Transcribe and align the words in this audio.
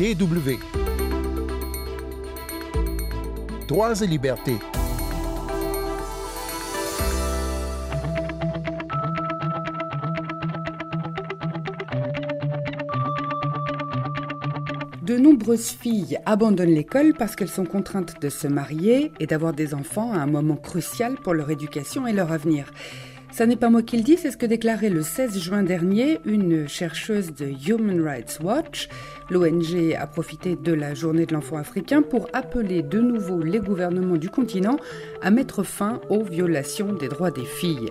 DW. 0.00 0.56
Droits 3.68 4.00
et 4.00 4.06
libertés. 4.06 4.56
De 15.02 15.18
nombreuses 15.18 15.68
filles 15.68 16.18
abandonnent 16.24 16.70
l'école 16.70 17.12
parce 17.12 17.36
qu'elles 17.36 17.48
sont 17.48 17.66
contraintes 17.66 18.22
de 18.22 18.30
se 18.30 18.46
marier 18.46 19.12
et 19.20 19.26
d'avoir 19.26 19.52
des 19.52 19.74
enfants 19.74 20.14
à 20.14 20.16
un 20.20 20.26
moment 20.26 20.56
crucial 20.56 21.16
pour 21.16 21.34
leur 21.34 21.50
éducation 21.50 22.06
et 22.06 22.14
leur 22.14 22.32
avenir. 22.32 22.72
Ça 23.32 23.46
n'est 23.46 23.56
pas 23.56 23.70
moi 23.70 23.82
qui 23.82 23.96
le 23.96 24.02
dis, 24.02 24.16
c'est 24.16 24.32
ce 24.32 24.36
que 24.36 24.44
déclarait 24.44 24.90
le 24.90 25.02
16 25.02 25.38
juin 25.38 25.62
dernier 25.62 26.18
une 26.24 26.68
chercheuse 26.68 27.32
de 27.32 27.46
Human 27.46 28.02
Rights 28.02 28.40
Watch. 28.42 28.88
L'ONG 29.30 29.94
a 29.96 30.06
profité 30.08 30.56
de 30.56 30.72
la 30.72 30.94
journée 30.94 31.26
de 31.26 31.32
l'enfant 31.32 31.56
africain 31.56 32.02
pour 32.02 32.28
appeler 32.32 32.82
de 32.82 33.00
nouveau 33.00 33.40
les 33.40 33.60
gouvernements 33.60 34.16
du 34.16 34.28
continent 34.28 34.76
à 35.22 35.30
mettre 35.30 35.62
fin 35.62 36.00
aux 36.10 36.24
violations 36.24 36.92
des 36.92 37.06
droits 37.06 37.30
des 37.30 37.44
filles. 37.44 37.90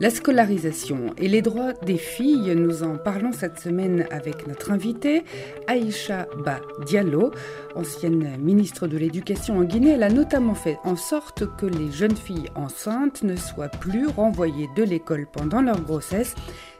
La 0.00 0.08
scolarisation 0.08 1.14
et 1.18 1.28
les 1.28 1.42
droits 1.42 1.74
des 1.84 1.98
filles, 1.98 2.54
nous 2.56 2.82
en 2.82 2.96
parlons 2.96 3.32
cette 3.32 3.58
semaine 3.60 4.06
avec 4.10 4.46
notre 4.46 4.70
invitée, 4.70 5.24
Aïcha 5.66 6.26
Ba 6.44 6.60
Diallo, 6.86 7.32
ancienne 7.74 8.38
ministre 8.38 8.86
de 8.86 8.96
l'Éducation 8.96 9.58
en 9.58 9.64
Guinée. 9.64 9.90
Elle 9.90 10.02
a 10.02 10.08
notamment 10.08 10.54
fait 10.54 10.78
en 10.84 10.96
sorte 10.96 11.44
que 11.56 11.66
les 11.66 11.90
jeunes 11.90 12.16
filles 12.16 12.48
enceintes 12.54 13.22
ne 13.22 13.36
soient 13.36 13.68
plus 13.68 14.06
renvoyées 14.06 14.61
de 14.76 14.82
l'école 14.82 15.26
pendant 15.32 15.62
leur 15.62 15.80
grossesse. 15.80 16.34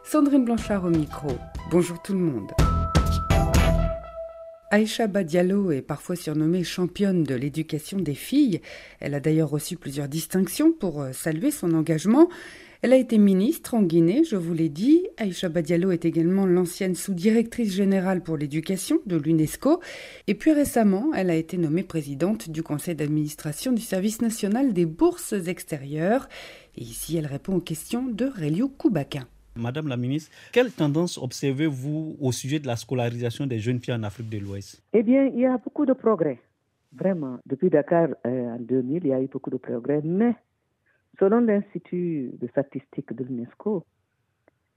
Sandrine 0.05 0.45
Blanchard 0.45 0.85
au 0.85 0.91
micro. 0.91 1.31
Bonjour 1.71 2.01
tout 2.03 2.13
le 2.13 2.19
monde. 2.19 2.53
Aïcha 4.71 5.07
Badialo 5.07 5.71
est 5.71 5.83
parfois 5.83 6.17
surnommée 6.17 6.65
championne 6.65 7.25
de 7.25 7.35
l'éducation 7.35 7.99
des 7.99 8.15
filles. 8.15 8.63
Elle 9.01 9.13
a 9.13 9.21
d'ailleurs 9.21 9.51
reçu 9.51 9.77
plusieurs 9.77 10.09
distinctions 10.09 10.73
pour 10.73 11.03
euh, 11.03 11.13
saluer 11.13 11.51
son 11.51 11.75
engagement. 11.75 12.31
Elle 12.85 12.95
a 12.95 12.97
été 12.97 13.17
ministre 13.17 13.75
en 13.75 13.83
Guinée, 13.83 14.25
je 14.25 14.35
vous 14.35 14.55
l'ai 14.55 14.69
dit. 14.69 15.07
Aïcha 15.17 15.49
Badialo 15.49 15.93
est 15.93 16.05
également 16.05 16.47
l'ancienne 16.47 16.97
sous-directrice 16.97 17.73
générale 17.73 18.25
pour 18.25 18.37
l'éducation 18.37 18.99
de 19.07 19.17
l'UNESCO. 19.17 19.81
Et 20.27 20.35
puis 20.35 20.53
récemment, 20.53 21.13
elle 21.15 21.31
a 21.31 21.37
été 21.37 21.59
nommée 21.59 21.85
présidente 21.85 22.51
du 22.51 22.65
conseil 22.65 22.97
d'administration 22.97 23.71
du 23.71 23.83
service 23.83 24.21
national 24.21 24.73
des 24.73 24.87
bourses 24.87 25.35
extérieures. 25.47 26.29
Et 26.77 26.83
ici, 26.83 27.17
elle 27.17 27.27
répond 27.27 27.55
aux 27.57 27.61
questions 27.61 28.07
de 28.07 28.25
Rélio 28.25 28.69
Koubakin. 28.69 29.27
Madame 29.57 29.89
la 29.89 29.99
ministre, 29.99 30.31
quelle 30.53 30.73
tendance 30.73 31.19
observez-vous 31.19 32.17
au 32.19 32.33
sujet 32.33 32.59
de 32.59 32.67
la 32.67 32.77
scolarisation 32.77 33.47
des 33.47 33.59
jeunes 33.59 33.81
filles 33.81 33.95
en 33.95 34.03
Afrique 34.03 34.31
de 34.31 34.39
l'Ouest? 34.39 34.83
Eh 34.95 35.03
bien, 35.03 35.27
il 35.27 35.41
y 35.41 35.47
a 35.47 35.59
beaucoup 35.59 35.85
de 35.85 35.93
progrès. 35.93 36.41
Vraiment. 36.95 37.39
Depuis 37.45 37.69
Dakar 37.69 38.09
euh, 38.27 38.55
en 38.55 38.59
2000, 38.59 39.05
il 39.05 39.09
y 39.09 39.13
a 39.13 39.21
eu 39.21 39.27
beaucoup 39.27 39.51
de 39.51 39.59
progrès. 39.59 40.01
Mais, 40.03 40.35
selon 41.19 41.41
l'Institut 41.41 42.33
de 42.41 42.47
statistique 42.49 43.13
de 43.13 43.25
l'UNESCO, 43.25 43.85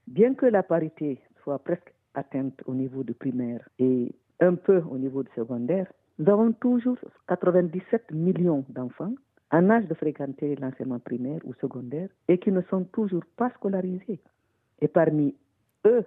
bien 0.07 0.33
que 0.33 0.45
la 0.45 0.63
parité 0.63 1.21
soit 1.43 1.59
presque 1.59 1.93
atteinte 2.13 2.61
au 2.65 2.73
niveau 2.73 3.03
du 3.03 3.13
primaire 3.13 3.67
et 3.79 4.13
un 4.41 4.55
peu 4.55 4.81
au 4.89 4.97
niveau 4.97 5.23
du 5.23 5.29
secondaire, 5.35 5.87
nous 6.19 6.31
avons 6.31 6.51
toujours 6.51 6.97
97 7.27 8.11
millions 8.11 8.65
d'enfants 8.69 9.13
en 9.51 9.69
âge 9.69 9.87
de 9.87 9.93
fréquenter 9.93 10.55
l'enseignement 10.55 10.99
primaire 10.99 11.39
ou 11.43 11.53
secondaire 11.55 12.09
et 12.27 12.37
qui 12.37 12.51
ne 12.51 12.61
sont 12.63 12.83
toujours 12.85 13.23
pas 13.37 13.49
scolarisés. 13.51 14.19
Et 14.81 14.87
parmi 14.87 15.35
eux, 15.85 16.03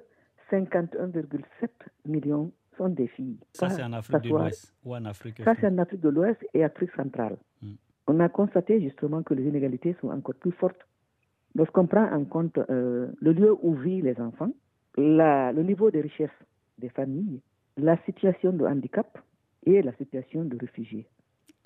51,7 0.51 1.69
millions 2.07 2.53
sont 2.77 2.89
des 2.89 3.09
filles. 3.09 3.39
Ça, 3.53 3.69
c'est 3.71 3.83
en 3.83 3.93
Afrique 3.93 4.23
de 4.23 4.29
l'Ouest 4.29 4.75
ou 4.85 4.95
en 4.95 5.05
Afrique 5.05 5.43
Ça, 5.45 5.55
c'est 5.61 5.67
en 5.67 5.79
Afrique 5.79 6.01
de 6.01 6.09
l'Ouest 6.09 6.45
et 6.55 6.65
Afrique 6.65 6.93
centrale. 6.93 7.37
Hmm. 7.63 7.75
On 8.07 8.21
a 8.21 8.29
constaté 8.29 8.81
justement 8.81 9.23
que 9.23 9.35
les 9.35 9.45
inégalités 9.45 9.97
sont 10.01 10.09
encore 10.09 10.37
plus 10.37 10.53
fortes. 10.53 10.87
Lorsqu'on 11.55 11.87
prend 11.87 12.11
en 12.13 12.25
compte 12.25 12.59
euh, 12.71 13.09
le 13.21 13.33
lieu 13.33 13.55
où 13.63 13.75
vivent 13.75 14.05
les 14.05 14.21
enfants, 14.21 14.51
la, 14.97 15.53
le 15.53 15.63
niveau 15.63 15.91
de 15.91 15.99
richesse 15.99 16.31
des 16.79 16.89
familles, 16.89 17.41
la 17.77 17.97
situation 18.05 18.53
de 18.53 18.65
handicap 18.65 19.19
et 19.65 19.83
la 19.83 19.93
situation 19.95 20.45
de 20.45 20.57
réfugiés. 20.59 21.07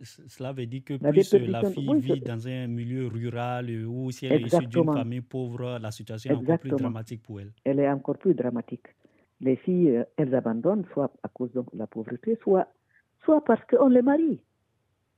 Cela 0.02 0.52
veut 0.52 0.66
dire 0.66 0.82
que 0.84 0.94
plus 0.94 1.32
la 1.34 1.70
fille 1.70 2.00
vit 2.00 2.20
dans 2.20 2.48
un 2.48 2.66
milieu 2.66 3.06
rural 3.06 3.70
ou 3.86 4.10
si 4.10 4.26
elle 4.26 4.42
est 4.42 4.46
issue 4.46 4.66
d'une 4.66 4.92
famille 4.92 5.20
pauvre, 5.20 5.78
la 5.80 5.90
situation 5.90 6.30
est 6.30 6.36
encore 6.36 6.58
plus 6.58 6.70
dramatique 6.70 7.22
pour 7.22 7.40
elle. 7.40 7.52
Elle 7.64 7.80
est 7.80 7.88
encore 7.88 8.18
plus 8.18 8.34
dramatique. 8.34 8.86
Les 9.40 9.56
filles, 9.56 9.96
euh, 9.96 10.04
elles 10.16 10.34
abandonnent 10.34 10.84
soit 10.92 11.12
à 11.22 11.28
cause 11.28 11.52
de 11.52 11.62
la 11.74 11.86
pauvreté, 11.88 12.38
soit, 12.42 12.68
soit 13.24 13.42
parce 13.44 13.60
qu'on 13.64 13.88
les 13.88 14.02
marie. 14.02 14.40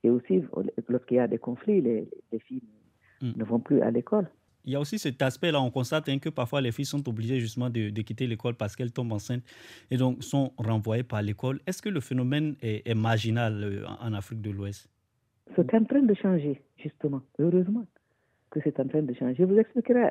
Et 0.03 0.11
aussi, 0.11 0.43
lorsqu'il 0.89 1.17
y 1.17 1.21
a 1.21 1.29
des 1.29 1.39
conflits, 1.39 1.81
les, 1.81 2.09
filles 2.41 2.63
hmm. 3.21 3.33
ne 3.37 3.45
vont 3.45 3.61
plus 3.61 3.83
à 3.83 3.91
l'école 3.91 4.29
il 4.65 4.73
y 4.73 4.77
a 4.77 4.81
aussi 4.81 4.99
cet 4.99 5.21
aspect-là. 5.21 5.61
On 5.61 5.71
constate 5.71 6.09
hein, 6.09 6.19
que 6.19 6.29
parfois 6.29 6.61
les 6.61 6.73
filles 6.73 6.85
sont 6.87 7.07
obligées 7.09 7.41
justement 7.41 7.71
de, 7.71 7.91
quitter 8.03 8.27
l'école 8.27 8.55
parce 8.55 8.77
qu'elles 8.77 8.93
tombent 8.93 9.13
enceintes 9.13 9.43
et 9.91 9.97
donc 9.97 10.23
sont 10.23 10.53
renvoyées 10.57 11.03
par 11.03 11.23
l'école. 11.23 11.61
Est-ce 11.67 11.83
que 11.83 11.89
le 11.89 12.01
phénomène 12.01 12.57
est, 12.63 12.95
marginal 12.95 13.63
euh, 13.63 13.87
en 14.01 14.13
Afrique 14.15 14.41
de 14.41 14.51
l'Ouest? 14.51 14.89
C'est 15.55 15.75
en 15.75 15.85
train 15.85 16.03
de 16.03 16.15
changer, 16.15 16.63
justement. 16.77 17.23
Heureusement 17.39 17.85
que 18.51 18.61
c'est 18.63 18.79
en 18.81 18.87
train 18.87 19.03
de 19.03 19.13
changer. 19.15 19.35
Je 19.39 19.45
vous 19.45 19.59
expliquerai 19.59 20.11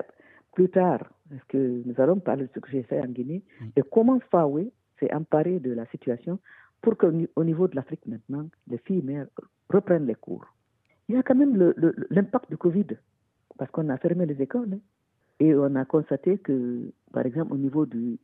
plus 0.53 0.69
tard, 0.69 0.99
parce 1.29 1.43
que 1.45 1.81
nous 1.85 1.95
allons 1.97 2.19
parler 2.19 2.43
de 2.43 2.49
ce 2.53 2.59
que 2.59 2.69
j'ai 2.69 2.83
fait 2.83 2.99
en 2.99 3.07
Guinée 3.07 3.41
mm. 3.59 3.65
et 3.77 3.81
comment 3.91 4.19
Fawe 4.31 4.71
s'est 4.99 5.13
emparé 5.13 5.59
de 5.59 5.71
la 5.71 5.85
situation 5.87 6.39
pour 6.81 6.97
qu'au 6.97 7.43
niveau 7.43 7.67
de 7.67 7.75
l'Afrique 7.75 8.05
maintenant, 8.05 8.47
les 8.67 8.77
filles 8.79 9.01
mères 9.01 9.27
reprennent 9.69 10.05
les 10.05 10.15
cours. 10.15 10.45
Il 11.07 11.15
y 11.15 11.17
a 11.17 11.23
quand 11.23 11.35
même 11.35 11.73
l'impact 12.09 12.49
du 12.49 12.57
Covid 12.57 12.87
parce 13.63 13.71
qu'on 13.71 13.87
a 13.87 13.97
fermé 13.97 14.25
les 14.25 14.41
écoles. 14.41 14.73
Hein. 14.73 14.79
Et 15.39 15.55
on 15.55 15.73
a 15.75 15.85
constaté 15.85 16.37
que, 16.37 16.91
par 17.13 17.25
exemple, 17.25 17.53
au 17.53 17.57
niveau 17.57 17.85
du, 17.85 18.19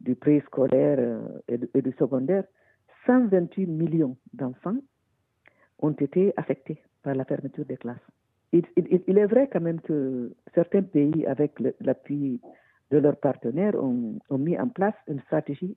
du 0.00 0.14
préscolaire 0.14 0.98
euh, 1.00 1.20
et, 1.48 1.82
du 1.82 1.90
secondaire, 1.98 2.44
128 3.04 3.66
millions 3.66 4.16
d'enfants 4.34 4.76
ont 5.80 5.90
été 5.90 6.32
affectés 6.36 6.80
par 7.02 7.16
la 7.16 7.24
fermeture 7.24 7.64
des 7.64 7.76
classes. 7.76 8.06
Il, 8.52 9.18
est 9.18 9.26
vrai 9.26 9.50
quand 9.52 9.60
même 9.60 9.80
que 9.80 10.32
certains 10.54 10.82
pays, 10.82 11.26
avec 11.26 11.58
l'appui 11.80 12.40
de 12.92 12.98
leurs 12.98 13.16
partenaires, 13.16 13.74
ont, 13.74 14.20
mis 14.38 14.56
en 14.56 14.68
place 14.68 14.94
une 15.08 15.20
stratégie 15.22 15.76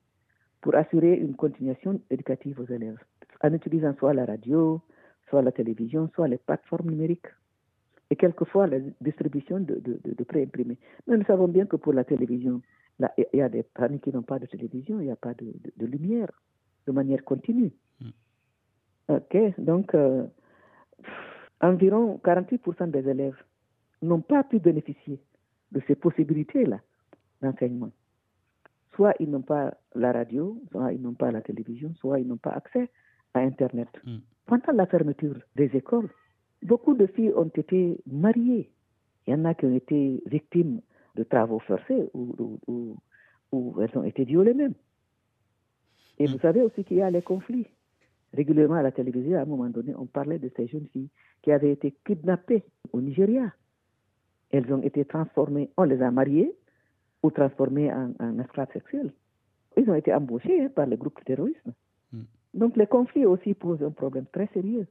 pour 0.61 0.75
assurer 0.75 1.15
une 1.15 1.35
continuation 1.35 1.99
éducative 2.11 2.59
aux 2.59 2.71
élèves, 2.71 2.99
en 3.41 3.51
utilisant 3.51 3.95
soit 3.97 4.13
la 4.13 4.25
radio, 4.25 4.79
soit 5.27 5.41
la 5.41 5.51
télévision, 5.51 6.07
soit 6.13 6.27
les 6.27 6.37
plateformes 6.37 6.91
numériques 6.91 7.33
et 8.09 8.15
quelquefois 8.15 8.67
la 8.67 8.79
distribution 9.01 9.59
de, 9.59 9.75
de, 9.75 9.99
de, 10.03 10.23
préimprimés. 10.23 10.77
Mais 11.07 11.17
nous 11.17 11.25
savons 11.25 11.47
bien 11.47 11.65
que 11.65 11.75
pour 11.75 11.93
la 11.93 12.03
télévision, 12.03 12.61
il 12.99 13.25
y 13.33 13.41
a 13.41 13.49
des 13.49 13.63
familles 13.75 13.99
qui 13.99 14.11
n'ont 14.11 14.23
pas 14.23 14.39
de 14.39 14.45
télévision, 14.45 14.99
il 14.99 15.05
n'y 15.05 15.11
a 15.11 15.15
pas 15.15 15.33
de, 15.33 15.85
lumière 15.85 16.29
de 16.85 16.91
manière 16.91 17.23
continue. 17.23 17.71
Mm. 17.99 18.09
OK, 19.09 19.37
donc 19.59 19.93
euh, 19.93 20.25
environ 21.61 22.19
48% 22.23 22.91
des 22.91 23.07
élèves 23.09 23.37
n'ont 24.01 24.21
pas 24.21 24.43
pu 24.43 24.59
bénéficier 24.59 25.19
de 25.71 25.81
ces 25.87 25.95
possibilités-là 25.95 26.79
d'enseignement. 27.41 27.91
Soit 28.95 29.13
ils 29.19 29.29
n'ont 29.29 29.41
pas 29.41 29.75
la 29.95 30.11
radio, 30.11 30.59
soit 30.71 30.93
ils 30.93 31.01
n'ont 31.01 31.13
pas 31.13 31.31
la 31.31 31.41
télévision, 31.41 31.93
soit 31.95 32.19
ils 32.19 32.27
n'ont 32.27 32.37
pas 32.37 32.51
accès 32.51 32.89
à 33.33 33.39
Internet. 33.39 33.89
Mm. 34.05 34.17
Pendant 34.45 34.71
la 34.73 34.85
fermeture 34.85 35.37
des 35.55 35.75
écoles, 35.75 36.09
Beaucoup 36.63 36.95
de 36.95 37.05
filles 37.07 37.33
ont 37.35 37.51
été 37.53 37.99
mariées. 38.07 38.69
Il 39.25 39.31
y 39.31 39.33
en 39.35 39.45
a 39.45 39.53
qui 39.53 39.65
ont 39.65 39.75
été 39.75 40.23
victimes 40.25 40.81
de 41.15 41.23
travaux 41.23 41.59
forcés 41.59 42.09
ou, 42.13 42.97
elles 43.81 43.97
ont 43.97 44.03
été 44.03 44.23
violées 44.23 44.53
même. 44.53 44.73
Et 46.19 46.25
vous 46.25 46.35
mm. 46.35 46.41
savez 46.41 46.61
aussi 46.61 46.83
qu'il 46.83 46.97
y 46.97 47.01
a 47.01 47.09
les 47.09 47.21
conflits. 47.21 47.67
Régulièrement 48.33 48.75
à 48.75 48.81
la 48.81 48.91
télévision, 48.91 49.37
à 49.37 49.41
un 49.41 49.45
moment 49.45 49.69
donné, 49.69 49.93
on 49.95 50.05
parlait 50.05 50.39
de 50.39 50.51
ces 50.55 50.67
jeunes 50.67 50.87
filles 50.91 51.09
qui 51.41 51.51
avaient 51.51 51.71
été 51.71 51.95
kidnappées 52.05 52.63
au 52.91 53.01
Nigeria. 53.01 53.53
Elles 54.51 54.71
ont 54.73 54.81
été 54.81 55.05
transformées, 55.05 55.69
on 55.77 55.83
les 55.83 56.01
a 56.01 56.11
mariées 56.11 56.53
ou 57.23 57.31
transformées 57.31 57.91
en, 57.91 58.39
esclaves 58.39 58.71
sexuels. 58.73 59.13
Ils 59.77 59.89
ont 59.89 59.95
été 59.95 60.13
embauchés 60.13 60.61
hein, 60.61 60.69
par 60.73 60.87
les 60.87 60.97
groupes 60.97 61.23
terroristes. 61.23 61.61
Mm. 62.11 62.23
Donc 62.53 62.75
les 62.75 62.87
conflits 62.87 63.25
aussi 63.25 63.53
posent 63.53 63.83
un 63.83 63.91
problème 63.91 64.25
très 64.31 64.47
sérieux. 64.53 64.87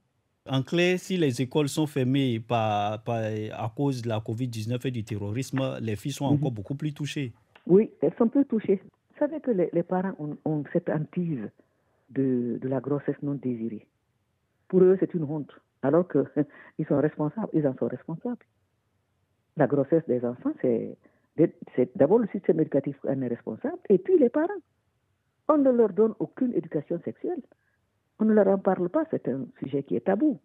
En 0.48 0.62
clair, 0.62 0.98
si 0.98 1.16
les 1.16 1.42
écoles 1.42 1.68
sont 1.68 1.86
fermées 1.86 2.40
par, 2.40 3.02
à 3.06 3.72
cause 3.76 4.02
de 4.02 4.08
la 4.08 4.18
COVID-19 4.18 4.86
et 4.86 4.90
du 4.90 5.04
terrorisme, 5.04 5.78
les 5.80 5.96
filles 5.96 6.12
sont 6.12 6.26
encore 6.26 6.50
mhm. 6.50 6.56
beaucoup 6.56 6.74
plus 6.74 6.92
touchées. 6.92 7.32
Oui, 7.66 7.90
elles 8.00 8.14
sont 8.16 8.28
plus 8.28 8.44
touchées. 8.46 8.80
Vous 8.82 9.18
savez 9.18 9.40
que 9.40 9.50
les, 9.50 9.82
parents 9.82 10.14
ont, 10.44 10.64
cette 10.72 10.88
hantise 10.88 11.48
de, 12.10 12.58
de, 12.60 12.68
la 12.68 12.80
grossesse 12.80 13.16
non 13.22 13.34
désirée. 13.34 13.86
Pour 14.68 14.82
eux, 14.82 14.96
c'est 15.00 15.14
une 15.14 15.24
honte, 15.24 15.50
alors 15.82 16.06
qu'ils 16.08 16.86
sont 16.88 17.00
responsables, 17.00 17.48
ils 17.52 17.66
en 17.66 17.74
sont 17.76 17.88
responsables. 17.88 18.44
La 19.56 19.66
grossesse 19.66 20.04
des 20.06 20.24
enfants, 20.24 20.52
c'est 20.62 20.96
d'abord 21.96 22.18
le 22.18 22.28
système 22.28 22.60
éducatif 22.60 22.96
qui 23.00 23.08
en 23.08 23.22
est 23.22 23.28
responsable, 23.28 23.78
et 23.88 23.98
puis 23.98 24.18
les 24.18 24.28
parents. 24.28 24.48
On 25.48 25.58
ne 25.58 25.70
leur 25.70 25.90
donne 25.90 26.14
aucune 26.18 26.52
éducation 26.54 27.00
sexuelle. 27.04 27.40
On 28.18 28.24
ne 28.24 28.32
leur 28.32 28.48
en 28.48 28.58
parle 28.58 28.88
pas, 28.88 29.04
c'est 29.10 29.28
un 29.28 29.46
sujet 29.58 29.82
qui 29.82 29.96
est 29.96 30.06
tabou. 30.06 30.40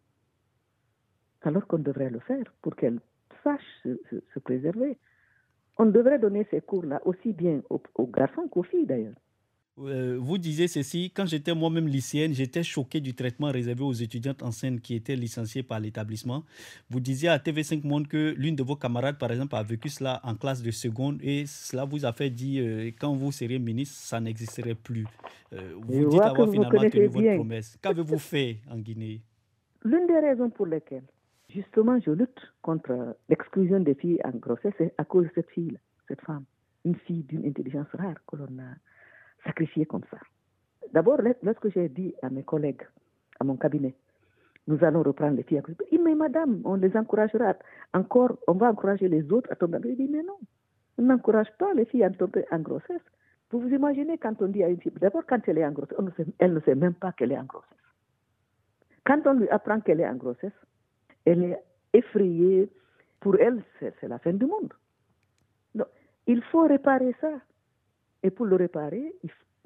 Alors 1.44 1.66
qu'on 1.68 1.80
devrait 1.80 2.10
le 2.10 2.20
faire 2.20 2.46
pour 2.62 2.76
qu'elles 2.76 3.00
sachent 3.44 3.84
se, 3.84 4.40
préserver. 4.40 4.98
On 5.78 5.86
devrait 5.86 6.20
donner 6.20 6.46
ces 6.52 6.62
cours-là 6.62 7.02
aussi 7.06 7.34
bien 7.34 7.62
aux 7.70 8.08
garçons 8.08 8.48
qu'aux 8.48 8.64
filles 8.64 8.86
d'ailleurs. 8.86 9.16
Euh, 9.80 10.18
vous 10.20 10.38
disiez 10.38 10.68
ceci, 10.68 11.12
quand 11.16 11.26
j'étais 11.26 11.56
moi-même 11.56 11.88
lycéenne, 11.88 12.34
j'étais 12.34 12.62
choqué 12.62 13.00
du 13.00 13.14
traitement 13.14 13.52
réservé 13.52 13.84
aux 13.84 13.94
étudiantes 13.94 14.44
enceintes 14.44 14.82
qui 14.82 14.96
étaient 14.96 15.16
licenciées 15.16 15.64
par 15.64 15.80
l'établissement. 15.80 16.44
Vous 16.90 17.00
disiez 17.00 17.30
à 17.30 17.38
TV5 17.38 17.86
Monde 17.88 18.08
que 18.08 18.34
l'une 18.38 18.56
de 18.56 18.64
vos 18.64 18.76
camarades, 18.76 19.18
par 19.18 19.32
exemple, 19.32 19.56
a 19.56 19.64
vécu 19.64 19.90
cela 19.90 20.20
en 20.24 20.36
classe 20.36 20.62
de 20.62 20.72
seconde 20.72 21.20
et 21.24 21.46
cela 21.46 21.86
vous 21.86 22.06
a 22.06 22.12
fait 22.12 22.30
dire, 22.30 22.64
euh, 22.66 22.92
quand 23.00 23.14
vous 23.16 23.32
seriez 23.32 23.60
ministre, 23.60 23.96
ça 23.96 24.20
n'existerait 24.20 24.76
plus. 24.76 25.06
Euh, 25.54 25.74
vous 25.80 26.10
dites 26.10 26.22
avoir 26.22 26.50
finalement 26.50 26.90
tenu 26.90 27.08
votre 27.08 27.36
promesse. 27.36 27.78
Qu'avez-vous 27.82 28.20
fait 28.20 28.58
en 28.70 28.78
Guinée? 28.78 29.22
L'une 29.84 30.06
des 30.06 30.20
raisons 30.20 30.50
pour 30.50 30.66
lesquelles, 30.68 31.08
justement, 31.50 31.98
je 32.06 32.12
lutte 32.12 32.54
contre 32.62 33.16
l'exclusion 33.30 33.80
des 33.80 33.96
filles 33.96 34.20
en 34.26 34.32
grossesse, 34.32 34.74
c'est 34.78 34.94
à 34.98 35.06
cause 35.06 35.26
de 35.26 35.32
cette 35.36 35.50
fille 35.50 35.78
cette 36.08 36.22
femme. 36.22 36.44
Une 36.84 36.96
fille 36.96 37.24
d'une 37.24 37.46
intelligence 37.46 37.88
rare 37.94 38.16
que 38.28 38.36
l'on 38.36 38.60
a 38.60 38.76
sacrifier 39.44 39.86
comme 39.86 40.04
ça. 40.10 40.18
D'abord, 40.94 41.20
lorsque 41.42 41.70
j'ai 41.70 41.90
dit 41.90 42.14
à 42.22 42.30
mes 42.30 42.44
collègues, 42.44 42.82
à 43.40 43.44
mon 43.44 43.56
cabinet, 43.56 43.96
nous 44.68 44.84
allons 44.84 45.04
reprendre 45.04 45.38
les 45.38 45.44
filles 45.44 45.62
Il 45.68 45.98
dit, 45.98 46.04
mais 46.04 46.16
madame, 46.16 46.62
on 46.66 46.76
les 46.76 46.96
encouragera. 46.96 47.56
Encore, 47.94 48.38
on 48.48 48.54
va 48.54 48.70
encourager 48.70 49.08
les 49.08 49.32
autres 49.32 49.52
à 49.52 49.56
tomber. 49.56 49.80
Il 49.86 49.96
dit, 49.96 50.08
mais 50.10 50.24
non, 50.24 50.38
on 50.98 51.04
n'encourage 51.04 51.52
pas 51.58 51.74
les 51.74 51.86
filles 51.86 52.04
à 52.04 52.10
tomber 52.10 52.46
en 52.52 52.60
grossesse. 52.60 53.02
Vous 53.50 53.60
vous 53.60 53.70
imaginez 53.70 54.18
quand 54.18 54.42
on 54.42 54.48
dit 54.48 54.64
à 54.64 54.70
une 54.70 54.80
fille, 54.80 54.94
d'abord 55.02 55.24
quand 55.28 55.40
elle 55.48 55.58
est 55.58 55.66
en 55.66 55.72
grossesse, 55.72 55.98
elle 56.40 56.54
ne 56.54 56.60
sait 56.62 56.76
même 56.76 56.94
pas 56.94 57.12
qu'elle 57.12 57.32
est 57.32 57.38
en 57.38 57.44
grossesse. 57.44 57.68
Quand 59.06 59.26
on 59.26 59.34
lui 59.34 59.50
apprend 59.50 59.82
qu'elle 59.82 60.00
est 60.00 60.08
en 60.08 60.16
grossesse, 60.16 60.54
elle 61.26 61.44
est 61.44 61.60
effrayée. 61.94 62.70
Pour 63.20 63.36
elle, 63.40 63.62
c'est 63.80 64.08
la 64.08 64.20
fin 64.20 64.34
du 64.34 64.46
monde. 64.46 64.74
Non, 65.76 65.86
il 66.28 66.42
faut 66.44 66.68
réparer 66.68 67.16
ça. 67.20 67.32
Et 68.24 68.30
pour 68.30 68.46
le 68.46 68.56
réparer, 68.56 69.16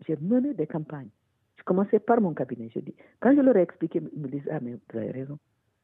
j'ai 0.07 0.17
mené 0.17 0.53
des 0.53 0.67
campagnes. 0.67 1.09
Je 1.57 1.63
commençais 1.63 1.99
par 1.99 2.21
mon 2.21 2.33
cabinet. 2.33 2.69
Je 2.73 2.79
dis, 2.79 2.95
quand 3.19 3.35
je 3.35 3.41
leur 3.41 3.55
ai 3.57 3.61
expliqué, 3.61 4.01
ils 4.13 4.21
me 4.21 4.27
disent, 4.27 4.47
ah, 4.51 4.59
mais 4.61 4.73
vous 4.73 4.97
avez 4.97 5.11
raison. 5.11 5.37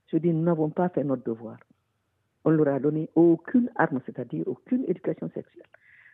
Je 0.07 0.17
dis, 0.17 0.31
nous 0.31 0.43
n'avons 0.43 0.69
pas 0.69 0.89
fait 0.89 1.03
notre 1.03 1.23
devoir. 1.23 1.57
On 2.43 2.51
leur 2.51 2.67
a 2.69 2.79
donné 2.79 3.09
aucune 3.15 3.69
arme, 3.75 4.01
c'est-à-dire 4.05 4.43
aucune 4.47 4.83
éducation 4.87 5.29
sexuelle. 5.29 5.65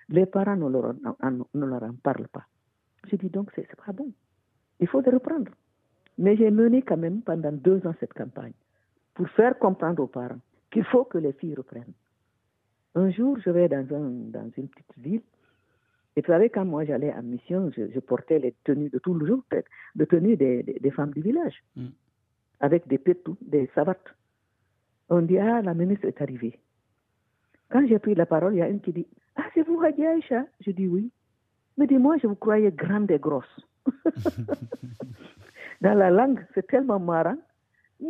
Les 0.09 0.25
parents 0.25 0.55
ne 0.55 0.69
leur 0.69 0.93
ne 0.93 1.65
leur 1.65 1.83
en 1.83 1.93
parlent 1.93 2.27
pas. 2.27 2.45
Je 3.09 3.15
dis 3.15 3.29
donc, 3.29 3.51
c'est 3.55 3.67
pas 3.75 3.91
bon. 3.91 4.11
Il 4.79 4.87
faut 4.87 5.01
les 5.01 5.11
reprendre. 5.11 5.51
Mais 6.17 6.35
j'ai 6.35 6.51
mené 6.51 6.81
quand 6.81 6.97
même 6.97 7.21
pendant 7.21 7.51
deux 7.51 7.85
ans 7.85 7.93
cette 7.99 8.13
campagne 8.13 8.53
pour 9.13 9.27
faire 9.29 9.57
comprendre 9.57 10.03
aux 10.03 10.07
parents 10.07 10.39
qu'il 10.71 10.83
faut 10.83 11.05
que 11.05 11.17
les 11.17 11.33
filles 11.33 11.55
reprennent. 11.55 11.93
Un 12.95 13.09
jour, 13.11 13.37
je 13.43 13.49
vais 13.49 13.69
dans, 13.69 13.85
un, 13.95 14.09
dans 14.31 14.49
une 14.57 14.67
petite 14.67 14.97
ville 14.97 15.21
et 16.17 16.21
vous 16.21 16.27
savez, 16.27 16.49
quand 16.49 16.65
moi 16.65 16.83
j'allais 16.83 17.13
en 17.13 17.21
mission, 17.21 17.69
je, 17.77 17.99
portais 17.99 18.39
les 18.39 18.55
tenues 18.63 18.89
de 18.89 18.97
tout 18.97 19.13
le 19.13 19.27
jour, 19.27 19.43
les 19.95 20.07
tenues 20.07 20.35
des, 20.35 20.63
des, 20.63 20.89
femmes 20.89 21.11
du 21.11 21.21
village, 21.21 21.63
mm. 21.75 21.89
avec 22.59 22.87
des 22.87 22.97
pétous, 22.97 23.37
des 23.39 23.69
savates. 23.75 24.15
On 25.09 25.21
dit, 25.21 25.37
ah, 25.37 25.61
la 25.61 25.75
ministre 25.75 26.07
est 26.07 26.19
arrivée. 26.19 26.57
Quand 27.69 27.85
j'ai 27.87 27.99
pris 27.99 28.15
la 28.15 28.25
parole, 28.25 28.55
il 28.55 28.57
y 28.57 28.63
a 28.63 28.67
une 28.67 28.81
qui 28.81 28.93
dit, 28.93 29.05
ah, 29.35 29.43
c'est 29.53 29.61
vous, 29.61 29.79
Hadi 29.79 30.07
Aïcha? 30.07 30.47
Je 30.65 30.71
dis 30.71 30.87
oui. 30.87 31.11
Mais 31.77 31.85
dis-moi, 31.85 32.17
je 32.17 32.25
vous 32.25 32.33
croyais 32.33 32.71
grande 32.71 33.11
et 33.11 33.19
grosse. 33.19 33.67
Dans 35.81 35.93
la 35.93 36.09
langue, 36.09 36.43
c'est 36.55 36.65
tellement 36.65 36.99
marrant. 36.99 37.37
Je 37.99 38.07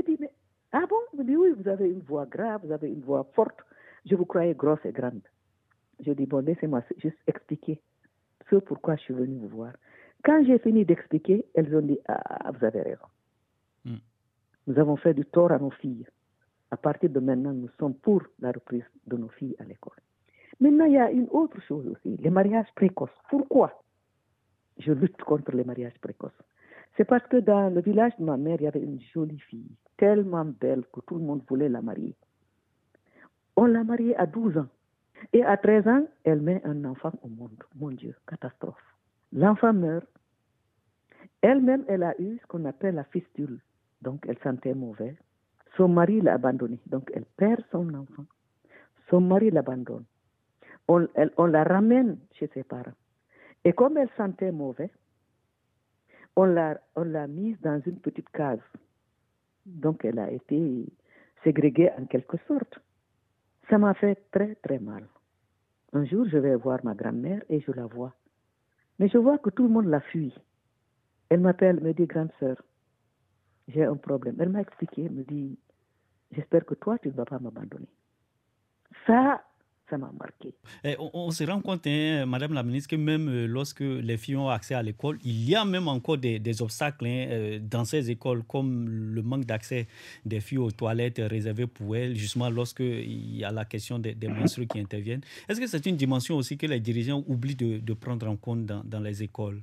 dis, 0.00 0.16
mais, 0.18 0.30
ah 0.72 0.86
bon? 0.88 0.96
Je 1.18 1.22
dis 1.22 1.36
oui, 1.36 1.50
vous 1.54 1.68
avez 1.68 1.90
une 1.90 2.00
voix 2.00 2.24
grave, 2.24 2.62
vous 2.64 2.72
avez 2.72 2.88
une 2.88 3.02
voix 3.02 3.28
forte. 3.34 3.58
Je 4.06 4.14
vous 4.14 4.24
croyais 4.24 4.54
grosse 4.54 4.82
et 4.86 4.92
grande. 4.92 5.20
Je 6.04 6.12
dis, 6.12 6.26
bon, 6.26 6.44
laissez-moi 6.44 6.82
juste 6.98 7.18
expliquer 7.26 7.80
ce 8.48 8.56
pourquoi 8.56 8.96
je 8.96 9.02
suis 9.02 9.14
venue 9.14 9.38
vous 9.38 9.48
voir. 9.48 9.72
Quand 10.24 10.44
j'ai 10.44 10.58
fini 10.58 10.84
d'expliquer, 10.84 11.46
elles 11.54 11.74
ont 11.74 11.82
dit, 11.82 11.98
ah, 12.08 12.50
vous 12.52 12.64
avez 12.64 12.82
raison. 12.82 13.06
Hmm. 13.84 13.96
Nous 14.66 14.78
avons 14.78 14.96
fait 14.96 15.14
du 15.14 15.24
tort 15.24 15.52
à 15.52 15.58
nos 15.58 15.70
filles. 15.70 16.06
À 16.70 16.76
partir 16.76 17.10
de 17.10 17.20
maintenant, 17.20 17.52
nous 17.52 17.70
sommes 17.78 17.94
pour 17.94 18.22
la 18.40 18.52
reprise 18.52 18.84
de 19.06 19.16
nos 19.16 19.28
filles 19.28 19.56
à 19.58 19.64
l'école. 19.64 19.98
Maintenant, 20.60 20.84
il 20.84 20.92
y 20.92 20.98
a 20.98 21.10
une 21.10 21.28
autre 21.30 21.60
chose 21.62 21.86
aussi, 21.86 22.16
les 22.18 22.30
mariages 22.30 22.68
précoces. 22.74 23.10
Pourquoi 23.30 23.82
je 24.78 24.92
lutte 24.92 25.22
contre 25.22 25.52
les 25.52 25.64
mariages 25.64 25.98
précoces? 26.00 26.38
C'est 26.96 27.04
parce 27.04 27.26
que 27.28 27.38
dans 27.38 27.72
le 27.72 27.80
village 27.80 28.12
de 28.18 28.24
ma 28.24 28.36
mère, 28.36 28.56
il 28.60 28.64
y 28.64 28.66
avait 28.66 28.82
une 28.82 29.00
jolie 29.00 29.38
fille, 29.38 29.70
tellement 29.96 30.44
belle 30.44 30.84
que 30.92 31.00
tout 31.00 31.14
le 31.14 31.24
monde 31.24 31.42
voulait 31.48 31.68
la 31.68 31.80
marier. 31.80 32.14
On 33.56 33.64
l'a 33.64 33.84
mariée 33.84 34.14
à 34.16 34.26
12 34.26 34.58
ans. 34.58 34.68
Et 35.32 35.44
à 35.44 35.56
13 35.56 35.88
ans, 35.88 36.06
elle 36.24 36.40
met 36.40 36.60
un 36.64 36.84
enfant 36.84 37.12
au 37.22 37.28
monde. 37.28 37.62
Mon 37.76 37.90
Dieu, 37.90 38.14
catastrophe. 38.26 38.82
L'enfant 39.32 39.72
meurt. 39.72 40.06
Elle-même, 41.42 41.84
elle 41.88 42.02
a 42.02 42.20
eu 42.20 42.38
ce 42.40 42.46
qu'on 42.46 42.64
appelle 42.64 42.96
la 42.96 43.04
fistule. 43.04 43.60
Donc, 44.02 44.24
elle 44.28 44.38
sentait 44.38 44.74
mauvais. 44.74 45.16
Son 45.76 45.88
mari 45.88 46.20
l'a 46.20 46.34
abandonnée. 46.34 46.80
Donc, 46.86 47.10
elle 47.14 47.24
perd 47.36 47.64
son 47.70 47.94
enfant. 47.94 48.24
Son 49.08 49.20
mari 49.20 49.50
l'abandonne. 49.50 50.04
On, 50.88 51.06
on 51.36 51.46
la 51.46 51.64
ramène 51.64 52.18
chez 52.32 52.48
ses 52.52 52.64
parents. 52.64 52.92
Et 53.64 53.72
comme 53.72 53.96
elle 53.96 54.10
sentait 54.16 54.52
mauvais, 54.52 54.90
on 56.36 56.44
l'a, 56.44 56.80
on 56.96 57.04
l'a 57.04 57.26
mise 57.26 57.60
dans 57.60 57.80
une 57.86 58.00
petite 58.00 58.28
case. 58.30 58.58
Donc, 59.66 60.04
elle 60.04 60.18
a 60.18 60.30
été 60.30 60.86
ségrégée 61.44 61.90
en 61.98 62.06
quelque 62.06 62.36
sorte. 62.48 62.80
Ça 63.70 63.78
m'a 63.78 63.94
fait 63.94 64.16
très 64.32 64.56
très 64.56 64.80
mal. 64.80 65.06
Un 65.92 66.04
jour, 66.04 66.26
je 66.28 66.38
vais 66.38 66.56
voir 66.56 66.80
ma 66.84 66.94
grand-mère 66.94 67.42
et 67.48 67.60
je 67.60 67.70
la 67.70 67.86
vois. 67.86 68.12
Mais 68.98 69.08
je 69.08 69.16
vois 69.16 69.38
que 69.38 69.50
tout 69.50 69.62
le 69.62 69.68
monde 69.68 69.86
la 69.86 70.00
fuit. 70.00 70.34
Elle 71.28 71.40
m'appelle, 71.40 71.80
me 71.80 71.92
dit, 71.92 72.06
grande 72.06 72.32
sœur, 72.40 72.56
j'ai 73.68 73.84
un 73.84 73.96
problème. 73.96 74.36
Elle 74.40 74.48
m'a 74.48 74.60
expliqué, 74.60 75.08
me 75.08 75.22
dit, 75.22 75.56
j'espère 76.32 76.66
que 76.66 76.74
toi, 76.74 76.98
tu 76.98 77.08
ne 77.08 77.12
vas 77.14 77.24
pas 77.24 77.38
m'abandonner. 77.38 77.88
Ça, 79.06 79.42
ça 79.90 79.98
m'a 79.98 80.10
marqué. 80.18 80.54
Eh, 80.84 80.96
on, 80.98 81.30
se 81.32 81.44
rend 81.44 81.60
compte, 81.60 81.86
hein, 81.86 82.24
Madame 82.26 82.52
la 82.54 82.62
ministre, 82.62 82.88
que 82.88 82.96
même 82.96 83.28
euh, 83.28 83.46
lorsque 83.46 83.80
les 83.80 84.16
filles 84.16 84.36
ont 84.36 84.48
accès 84.48 84.74
à 84.74 84.82
l'école, 84.82 85.18
il 85.24 85.48
y 85.48 85.54
a 85.56 85.64
même 85.64 85.88
encore 85.88 86.16
des, 86.16 86.62
obstacles 86.62 87.06
hein, 87.06 87.26
euh, 87.28 87.58
dans 87.60 87.84
ces 87.84 88.10
écoles, 88.10 88.44
comme 88.44 88.88
le 88.88 89.22
manque 89.22 89.44
d'accès 89.44 89.88
des 90.24 90.40
filles 90.40 90.58
aux 90.58 90.70
toilettes 90.70 91.20
réservées 91.20 91.66
pour 91.66 91.96
elles, 91.96 92.14
justement 92.16 92.48
lorsqu'il 92.48 93.36
y 93.36 93.44
a 93.44 93.50
la 93.50 93.64
question 93.64 93.98
des, 93.98 94.14
des 94.14 94.28
menstrues 94.28 94.66
qui 94.66 94.78
interviennent. 94.78 95.22
Est-ce 95.48 95.60
que 95.60 95.66
c'est 95.66 95.84
une 95.86 95.96
dimension 95.96 96.36
aussi 96.36 96.56
que 96.56 96.66
les 96.66 96.80
dirigeants 96.80 97.24
oublient 97.26 97.56
de, 97.56 97.92
prendre 97.94 98.28
en 98.28 98.36
compte 98.36 98.64
dans, 98.64 99.00
les 99.00 99.22
écoles? 99.22 99.60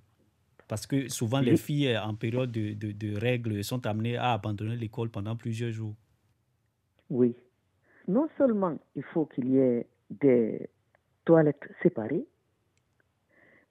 Parce 0.67 0.85
que 0.85 1.07
souvent, 1.07 1.39
les 1.39 1.55
filles 1.55 1.97
en 1.97 2.13
période 2.13 2.51
de, 2.51 2.73
de 2.73 3.17
règles 3.17 3.63
sont 3.63 3.87
amenées 3.87 4.17
à 4.17 4.33
abandonner 4.33 4.75
l'école 4.75 5.09
pendant 5.09 5.35
plusieurs 5.37 5.71
jours. 5.71 5.95
Oui. 7.09 7.33
Non 8.07 8.27
seulement 8.37 8.77
il 8.95 9.03
faut 9.03 9.25
qu'il 9.25 9.49
y 9.49 9.57
ait 9.57 9.87
des 10.09 10.69
toilettes 11.25 11.69
séparées, 11.83 12.25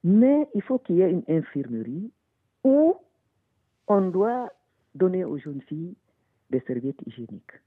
mais 0.03 0.47
il 0.53 0.61
faut 0.61 0.79
qu'il 0.79 0.97
y 0.97 1.01
ait 1.01 1.11
une 1.11 1.23
infirmerie 1.27 2.11
où 2.63 2.95
on 3.87 4.01
doit 4.09 4.51
donner 4.95 5.23
aux 5.25 5.37
jeunes 5.37 5.61
filles 5.61 5.95
des 6.49 6.59
serviettes 6.61 7.01
hygiéniques. 7.05 7.61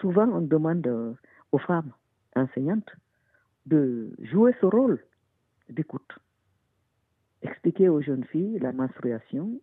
Souvent, 0.00 0.28
on 0.28 0.40
demande 0.40 1.16
aux 1.52 1.58
femmes 1.58 1.92
enseignantes 2.36 2.92
de 3.66 4.10
jouer 4.20 4.54
ce 4.60 4.66
rôle 4.66 5.02
d'écoute, 5.68 6.18
expliquer 7.42 7.88
aux 7.88 8.00
jeunes 8.00 8.24
filles 8.24 8.58
la 8.60 8.72
menstruation, 8.72 9.60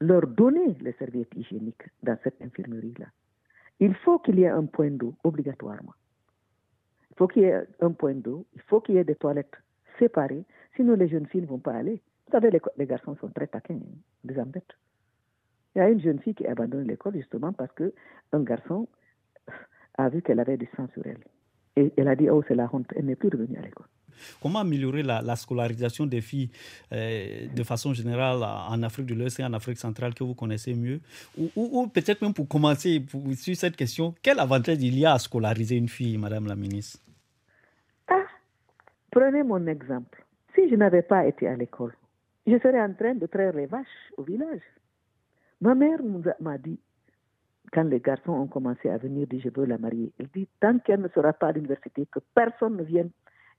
leur 0.00 0.26
donner 0.26 0.74
les 0.80 0.92
serviettes 0.94 1.34
hygiéniques 1.34 1.88
dans 2.02 2.18
cette 2.22 2.40
infirmerie-là. 2.42 3.06
Il 3.80 3.94
faut 3.94 4.18
qu'il 4.18 4.38
y 4.38 4.42
ait 4.42 4.48
un 4.48 4.66
point 4.66 4.90
d'eau 4.90 5.14
obligatoirement. 5.24 5.94
Il 7.14 7.18
faut 7.18 7.28
qu'il 7.28 7.42
y 7.42 7.46
ait 7.46 7.62
un 7.80 7.92
point 7.92 8.14
d'eau, 8.14 8.44
il 8.56 8.62
faut 8.62 8.80
qu'il 8.80 8.96
y 8.96 8.98
ait 8.98 9.04
des 9.04 9.14
toilettes 9.14 9.54
séparées, 10.00 10.44
sinon 10.74 10.94
les 10.94 11.08
jeunes 11.08 11.26
filles 11.26 11.42
ne 11.42 11.46
vont 11.46 11.58
pas 11.58 11.72
aller. 11.72 12.02
Vous 12.26 12.32
savez, 12.32 12.50
les, 12.50 12.86
garçons 12.86 13.16
sont 13.20 13.28
très 13.28 13.46
taquins, 13.46 13.74
hein, 13.74 13.96
des 14.24 14.38
embêtes. 14.40 14.76
Il 15.74 15.78
y 15.78 15.80
a 15.82 15.88
une 15.88 16.00
jeune 16.00 16.18
fille 16.20 16.34
qui 16.34 16.46
a 16.46 16.52
abandonné 16.52 16.84
l'école 16.84 17.14
justement 17.14 17.52
parce 17.52 17.70
qu'un 17.72 18.40
garçon 18.40 18.88
a 19.96 20.08
vu 20.08 20.22
qu'elle 20.22 20.40
avait 20.40 20.56
du 20.56 20.68
sang 20.76 20.88
sur 20.92 21.06
elle. 21.06 21.24
Et 21.76 21.92
elle 21.96 22.08
a 22.08 22.16
dit, 22.16 22.28
oh, 22.30 22.42
c'est 22.48 22.54
la 22.54 22.68
honte, 22.72 22.86
elle 22.96 23.06
n'est 23.06 23.16
plus 23.16 23.28
revenue 23.28 23.58
à 23.58 23.62
l'école. 23.62 23.86
Comment 24.40 24.60
améliorer 24.60 25.02
la, 25.02 25.36
scolarisation 25.36 26.06
des 26.06 26.20
filles 26.20 26.50
euh, 26.92 27.46
de 27.54 27.62
façon 27.62 27.92
générale 27.92 28.42
en 28.42 28.82
Afrique 28.82 29.06
de 29.06 29.14
l'Ouest 29.14 29.40
et 29.40 29.44
en 29.44 29.52
Afrique 29.52 29.78
centrale 29.78 30.14
que 30.14 30.22
vous 30.24 30.34
connaissez 30.34 30.74
mieux? 30.74 31.00
Ou, 31.56 31.86
peut-être 31.88 32.22
même 32.22 32.34
pour 32.34 32.48
commencer 32.48 33.04
sur 33.36 33.56
cette 33.56 33.76
question, 33.76 34.14
quel 34.22 34.38
avantage 34.38 34.78
il 34.80 34.98
y 34.98 35.04
a 35.04 35.14
à 35.14 35.18
scolariser 35.18 35.76
une 35.76 35.88
fille, 35.88 36.16
Madame 36.16 36.46
la 36.46 36.56
ministre? 36.56 37.00
Prenez 39.14 39.44
mon 39.44 39.64
exemple. 39.68 40.24
Si 40.56 40.68
je 40.68 40.74
n'avais 40.74 41.02
pas 41.02 41.24
été 41.24 41.46
à 41.46 41.54
l'école, 41.54 41.94
je 42.48 42.58
serais 42.58 42.80
en 42.80 42.92
train 42.94 43.14
de 43.14 43.26
traire 43.26 43.52
les 43.52 43.66
vaches 43.66 44.10
au 44.16 44.24
village. 44.24 44.62
Ma 45.60 45.76
mère 45.76 46.00
m'a 46.40 46.58
dit, 46.58 46.80
quand 47.72 47.84
les 47.84 48.00
garçons 48.00 48.32
ont 48.32 48.48
commencé 48.48 48.90
à 48.90 48.96
venir, 48.96 49.28
dit 49.28 49.38
je 49.38 49.50
veux 49.50 49.66
la 49.66 49.78
marier. 49.78 50.12
Elle 50.18 50.26
dit 50.34 50.48
tant 50.58 50.80
qu'elle 50.80 51.00
ne 51.00 51.06
sera 51.08 51.32
pas 51.32 51.48
à 51.48 51.52
l'université, 51.52 52.06
que 52.06 52.18
personne 52.34 52.76
ne 52.76 52.82
vienne 52.82 53.10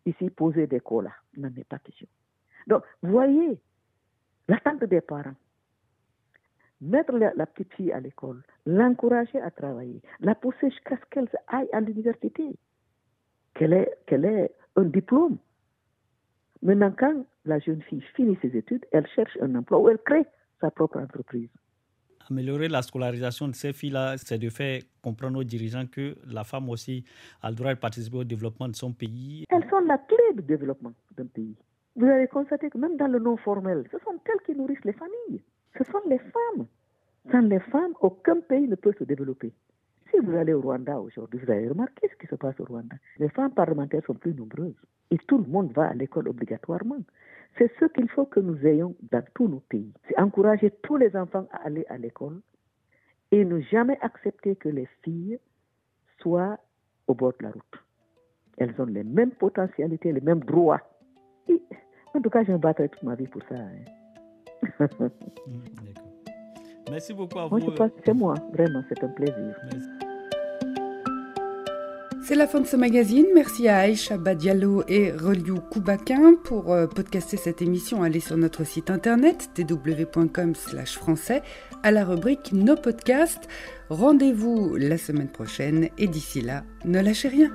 ici 0.05 0.29
poser 0.29 0.67
des 0.67 0.81
colas. 0.81 1.15
N'en 1.37 1.47
est 1.47 1.63
pas 1.63 1.79
question. 1.79 2.07
Donc, 2.67 2.83
voyez 3.01 3.57
l'attente 4.49 4.83
des 4.83 4.99
parents. 4.99 5.35
Mettre 6.81 7.13
la, 7.13 7.45
petite 7.45 7.73
fille 7.75 7.93
à 7.93 8.01
l'école, 8.01 8.43
l'encourager 8.65 9.39
à 9.39 9.51
travailler, 9.51 10.01
la 10.19 10.35
pousser 10.35 10.69
jusqu'à 10.69 10.97
ce 10.97 11.05
qu'elle 11.09 11.29
aille 11.47 11.69
à 11.71 11.79
l'université, 11.79 12.57
qu'elle 13.53 13.71
ait, 13.71 13.97
ait 14.11 14.51
un 14.75 14.83
diplôme. 14.83 15.37
Maintenant, 16.65 16.91
quand 16.97 17.13
la 17.45 17.59
jeune 17.59 17.83
fille 17.83 18.01
finit 18.15 18.39
ses 18.41 18.57
études, 18.57 18.83
elle 18.91 19.05
cherche 19.15 19.37
un 19.39 19.53
emploi 19.53 19.77
ou 19.77 19.89
elle 19.89 19.99
crée 19.99 20.25
sa 20.59 20.71
propre 20.71 20.97
entreprise. 20.97 21.49
Améliorer 22.27 22.69
la 22.69 22.81
scolarisation 22.81 23.47
de 23.47 23.53
ces 23.53 23.71
filles-là, 23.71 24.17
c'est 24.17 24.39
de 24.39 24.49
faire 24.49 24.81
comprendre 25.03 25.37
aux 25.37 25.43
dirigeants 25.43 25.85
que 25.85 26.15
la 26.25 26.43
femme 26.43 26.67
aussi 26.69 27.05
a 27.43 27.51
le 27.51 27.55
droit 27.55 27.75
de 27.75 27.79
participer 27.79 28.17
au 28.17 28.23
développement 28.23 28.67
de 28.67 28.75
son 28.75 28.93
pays. 28.93 29.45
Elles 29.51 29.69
sont 29.69 29.81
la 29.81 29.99
clé 29.99 30.17
du 30.33 30.41
développement 30.41 30.93
d'un 31.15 31.27
pays. 31.27 31.55
Vous 31.95 32.07
allez 32.07 32.27
constater 32.27 32.71
que 32.71 32.79
même 32.79 32.97
dans 32.97 33.11
le 33.11 33.19
non 33.19 33.37
formel, 33.37 33.83
ce 33.91 33.99
sont 33.99 34.19
elles 34.25 34.41
qui 34.43 34.59
nourrissent 34.59 34.85
les 34.85 34.93
familles. 34.93 35.43
Ce 35.77 35.83
sont 35.83 36.01
les 36.09 36.17
femmes. 36.17 36.65
Sans 37.31 37.41
les 37.41 37.59
femmes, 37.59 37.93
aucun 38.01 38.39
pays 38.39 38.67
ne 38.67 38.75
peut 38.75 38.93
se 38.97 39.03
développer. 39.03 39.53
Si 40.15 40.21
vous 40.21 40.35
allez 40.35 40.53
au 40.53 40.61
Rwanda 40.61 40.99
aujourd'hui, 40.99 41.41
vous 41.43 41.51
avez 41.51 41.67
remarqué 41.67 42.07
ce 42.07 42.15
qui 42.15 42.27
se 42.27 42.35
passe 42.35 42.57
au 42.59 42.65
Rwanda. 42.65 42.95
Les 43.19 43.27
femmes 43.29 43.51
parlementaires 43.51 44.03
sont 44.05 44.13
plus 44.13 44.33
nombreuses 44.33 44.75
et 45.11 45.17
tout 45.17 45.37
le 45.37 45.43
monde 45.45 45.73
va 45.73 45.87
à 45.87 45.93
l'école 45.93 46.29
obligatoirement. 46.29 46.99
C'est 47.57 47.69
ce 47.79 47.85
qu'il 47.85 48.07
faut 48.09 48.25
que 48.25 48.39
nous 48.39 48.65
ayons 48.65 48.95
dans 49.11 49.23
tous 49.33 49.49
nos 49.49 49.59
pays. 49.59 49.91
C'est 50.07 50.17
encourager 50.17 50.71
tous 50.83 50.95
les 50.95 51.15
enfants 51.17 51.47
à 51.51 51.65
aller 51.65 51.85
à 51.89 51.97
l'école 51.97 52.39
et 53.31 53.43
ne 53.43 53.59
jamais 53.59 53.97
accepter 54.01 54.55
que 54.55 54.69
les 54.69 54.87
filles 55.03 55.37
soient 56.21 56.59
au 57.07 57.13
bord 57.13 57.33
de 57.39 57.43
la 57.43 57.51
route. 57.51 57.83
Elles 58.57 58.73
ont 58.79 58.85
les 58.85 59.03
mêmes 59.03 59.31
potentialités, 59.31 60.13
les 60.13 60.21
mêmes 60.21 60.39
droits. 60.39 60.81
en 62.13 62.21
tout 62.21 62.29
cas, 62.29 62.43
je 62.45 62.53
me 62.53 62.57
battrai 62.57 62.87
toute 62.87 63.03
ma 63.03 63.15
vie 63.15 63.27
pour 63.27 63.41
ça. 63.49 63.55
Hein. 63.55 64.79
Merci 66.89 67.13
beaucoup 67.13 67.39
à 67.39 67.47
vous. 67.47 67.59
c'est 68.05 68.13
moi, 68.13 68.35
vraiment, 68.53 68.81
c'est 68.87 69.03
un 69.03 69.09
plaisir. 69.09 69.55
C'est 72.27 72.33
la 72.33 72.47
fin 72.47 72.59
de 72.59 72.65
ce 72.65 72.75
magazine. 72.75 73.27
Merci 73.35 73.67
à 73.67 73.77
Aïcha 73.77 74.17
Badialo 74.17 74.83
et 74.87 75.11
Reliou 75.11 75.59
Koubakin 75.59 76.33
pour 76.43 76.73
euh, 76.73 76.87
podcaster 76.87 77.37
cette 77.37 77.61
émission. 77.61 78.01
Allez 78.01 78.19
sur 78.19 78.35
notre 78.35 78.63
site 78.63 78.89
internet 78.89 79.51
www.com/français 79.55 81.43
à 81.83 81.91
la 81.91 82.03
rubrique 82.03 82.51
Nos 82.51 82.77
podcasts. 82.77 83.47
Rendez-vous 83.91 84.75
la 84.75 84.97
semaine 84.97 85.29
prochaine 85.29 85.89
et 85.99 86.07
d'ici 86.07 86.41
là, 86.41 86.63
ne 86.83 86.99
lâchez 86.99 87.27
rien. 87.27 87.53